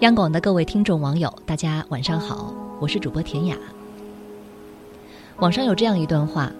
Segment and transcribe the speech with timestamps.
[0.00, 3.56] 央广的各位听众网友，大家晚上好，我是主播田雅。
[5.38, 6.52] 网上有这样一段话：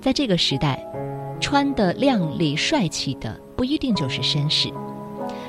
[0.00, 0.84] 在这个时代，
[1.40, 4.68] 穿的靓丽帅气的不一定就是绅士，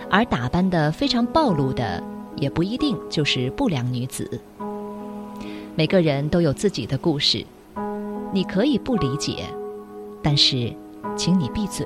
[0.10, 2.04] 而打扮的非常暴露的
[2.36, 4.40] 也不一定就是不良女子。
[5.76, 7.44] 每个人都有自己的故事，
[8.32, 9.46] 你可以不理解，
[10.22, 10.72] 但是，
[11.18, 11.84] 请你闭嘴。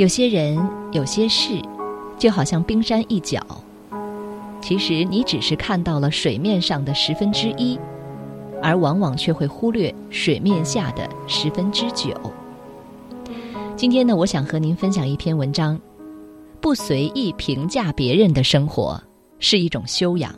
[0.00, 0.56] 有些人，
[0.92, 1.60] 有些事。
[2.18, 3.38] 就好像冰山一角，
[4.62, 7.78] 其实你只是看到了水面上的十分之一，
[8.62, 12.14] 而往往却会忽略水面下的十分之九。
[13.74, 15.78] 今天呢，我想和您分享一篇文章：
[16.60, 19.02] 不随意评价别人的生活
[19.38, 20.34] 是一种修养。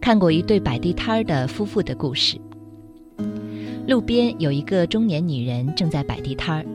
[0.00, 2.36] 看过一对摆地摊儿的夫妇的故事，
[3.86, 6.66] 路边有一个中年女人正在摆地摊儿。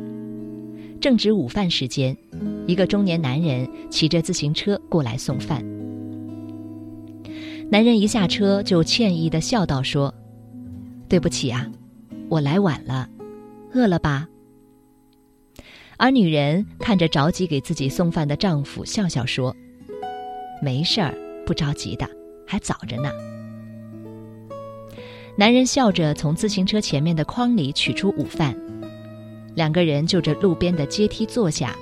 [1.03, 2.15] 正值午饭时间，
[2.65, 5.61] 一个中年男人骑着自行车过来送饭。
[7.69, 10.15] 男人一下车就歉意的笑道：“说，
[11.09, 11.69] 对不起啊，
[12.29, 13.09] 我来晚了，
[13.73, 14.29] 饿了吧？”
[15.99, 19.53] 而女人看着着急给自己送饭的丈夫，笑笑说
[20.63, 21.13] ：“没事儿，
[21.45, 22.09] 不着急的，
[22.47, 23.11] 还早着呢。”
[25.35, 28.55] 男人笑着从自行车前面的筐里取出午饭。
[29.55, 31.75] 两个人就着路边的阶梯坐下，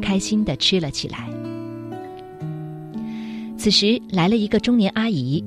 [0.00, 1.28] 开心的吃了起来。
[3.58, 5.44] 此时来了一个中年阿姨，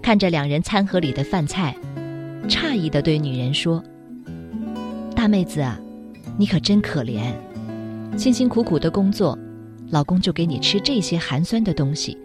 [0.00, 1.76] 看着两人餐盒里的饭菜，
[2.48, 3.82] 诧异的对女人说
[5.14, 5.78] ：“大妹子啊，
[6.38, 7.32] 你可真可怜，
[8.16, 9.38] 辛辛苦苦的工作，
[9.90, 12.16] 老公就给你吃这些寒酸的东西，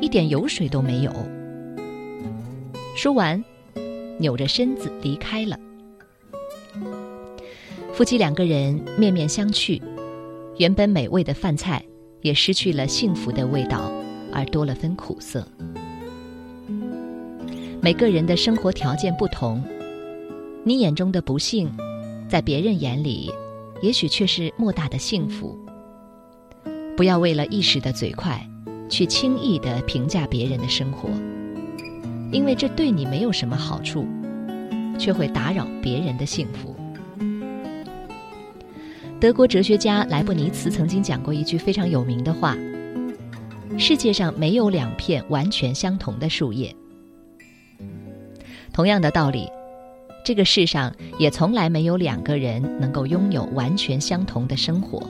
[0.00, 1.12] 一点油水都没有。”
[2.94, 3.42] 说完，
[4.18, 5.58] 扭着身子离开了。
[7.98, 9.82] 夫妻两个人面面相觑，
[10.56, 11.84] 原本美味的饭菜
[12.22, 13.90] 也失去了幸福的味道，
[14.32, 15.44] 而多了分苦涩。
[17.82, 19.60] 每个人的生活条件不同，
[20.62, 21.68] 你眼中的不幸，
[22.28, 23.32] 在别人眼里，
[23.82, 25.58] 也许却是莫大的幸福。
[26.96, 28.40] 不要为了一时的嘴快，
[28.88, 31.08] 去轻易的评价别人的生活，
[32.30, 34.06] 因为这对你没有什么好处，
[35.00, 36.77] 却会打扰别人的幸福。
[39.20, 42.56] 德国哲学家莱布尼茨曾经讲过一句非常有名的话
[43.76, 46.72] ：“世界上没有两片完全相同的树叶。”
[48.72, 49.48] 同样的道理，
[50.24, 55.02] 这个世上也从来没有两个人能够拥有完全相同的生活。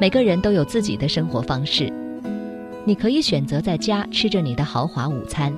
[0.00, 1.92] 每个人都有自己的生活方式，
[2.84, 5.54] 你可以选择在家吃着你的豪华午餐，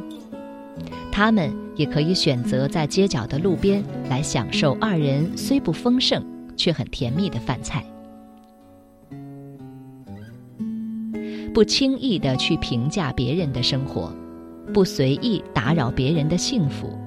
[1.11, 6.23] 他们也可以选择在街角的路边来享受二人虽不丰盛。
[6.57, 7.85] 却很甜蜜的饭菜，
[11.53, 14.13] 不轻易的去评价别人的生活，
[14.73, 16.99] 不随意打扰别人的幸福，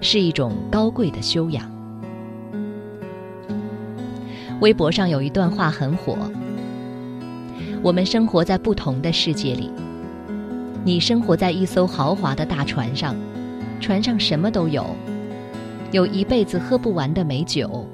[0.00, 1.70] 是一种高贵的修养。
[4.60, 6.16] 微博上有一段话很火：
[7.82, 9.70] 我们生活在不同的世界里，
[10.84, 13.16] 你生活在一艘豪华的大船上，
[13.80, 14.86] 船上什么都有，
[15.90, 17.84] 有一辈子喝不完的美酒。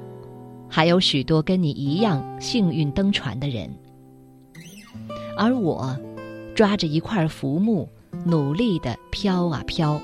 [0.69, 3.69] 还有许多跟你一样幸运登船的人，
[5.35, 5.97] 而我
[6.53, 7.89] 抓着一块浮木，
[8.23, 9.99] 努力的飘啊飘。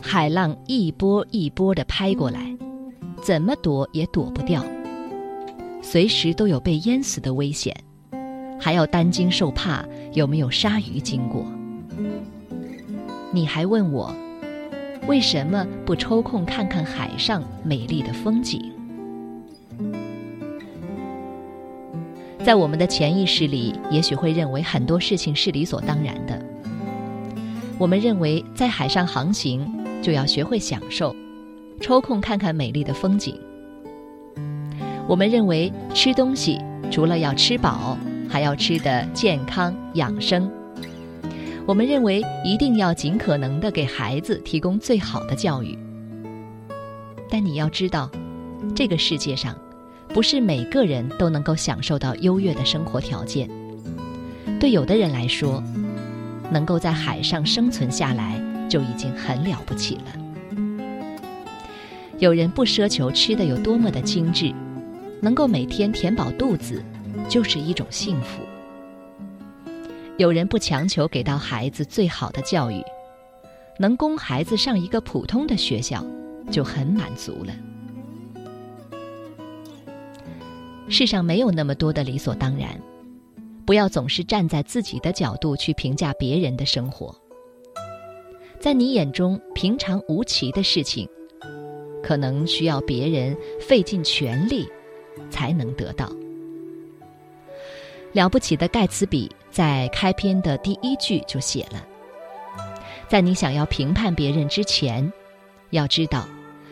[0.00, 2.56] 海浪一波一波的拍过来，
[3.22, 4.64] 怎么躲也躲不掉，
[5.82, 7.74] 随时都有被淹死的危险，
[8.60, 11.44] 还要担惊受怕有没有鲨鱼经过。
[13.30, 14.14] 你还问我，
[15.06, 18.73] 为什么不抽空看看海上美丽的风景？
[22.44, 26.38] 在我们的潜意识里，也许会认为很多事情是理所当然的。
[27.78, 29.66] 我们认为，在海上航行
[30.02, 31.16] 就要学会享受，
[31.80, 33.34] 抽空看看美丽的风景。
[35.08, 36.60] 我们认为，吃东西
[36.90, 37.96] 除了要吃饱，
[38.28, 40.50] 还要吃得健康养生。
[41.64, 45.78] 我们认为，一定要尽可能的给孩子提供最好的教育。
[47.30, 48.10] 但你要知道，
[48.76, 49.56] 这个世界上。
[50.14, 53.50] 不是每个人都能够享受到优越的生活条件。
[54.60, 55.60] 对有的人来说，
[56.52, 60.56] 能够在海上生存下来就已经很了不起了。
[62.20, 64.54] 有人不奢求吃的有多么的精致，
[65.20, 66.80] 能够每天填饱肚子
[67.28, 68.40] 就是一种幸福。
[70.16, 72.80] 有人不强求给到孩子最好的教育，
[73.80, 76.06] 能供孩子上一个普通的学校
[76.52, 77.52] 就很满足了。
[80.88, 82.80] 世上没有那么多的理所当然，
[83.64, 87.14] 不要总是站在自己的角度去评价别人的生活。
[88.60, 91.08] 在你眼中平常无奇的事情，
[92.02, 94.68] 可能需要别人费尽全力
[95.30, 96.10] 才能得到。
[98.12, 101.84] 了不起的盖茨比在开篇的第一句就写了
[103.08, 105.12] ：“在你想要评判别人之前，
[105.70, 106.28] 要知道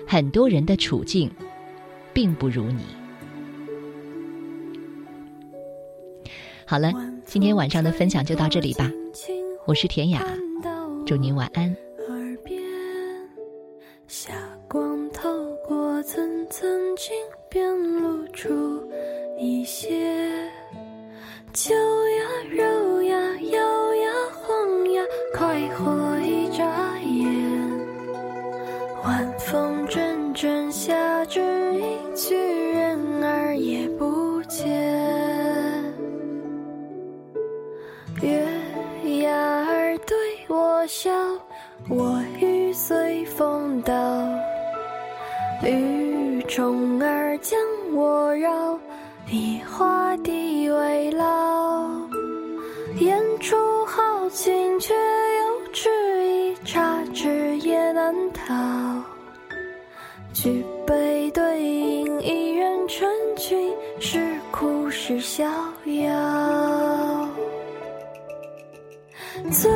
[0.06, 1.30] 很多人的处境
[2.12, 2.84] 并不如你。”
[6.72, 6.90] 好了，
[7.26, 8.90] 今天晚上的分享就到这里吧。
[9.66, 10.26] 我是田雅，
[11.04, 11.76] 祝您晚安。
[40.86, 41.10] 笑，
[41.88, 43.94] 我欲随风倒，
[45.62, 47.58] 雨虫儿将
[47.94, 48.78] 我绕，
[49.30, 51.88] 以花地为牢。
[52.98, 53.56] 言出
[53.86, 55.88] 豪情，却又迟
[56.24, 58.54] 疑，差之也难逃。
[60.34, 65.44] 举杯对饮，一人成群，是哭是逍
[65.84, 67.28] 遥。
[69.50, 69.70] 醉